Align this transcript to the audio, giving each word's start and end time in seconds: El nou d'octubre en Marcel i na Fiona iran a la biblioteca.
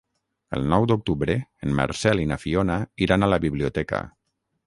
El 0.59 0.63
nou 0.69 0.85
d'octubre 0.91 1.35
en 1.67 1.75
Marcel 1.81 2.23
i 2.25 2.27
na 2.33 2.39
Fiona 2.45 2.79
iran 3.09 3.27
a 3.27 3.31
la 3.35 3.41
biblioteca. 3.47 4.01